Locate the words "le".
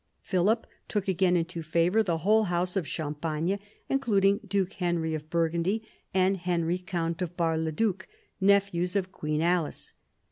7.59-7.71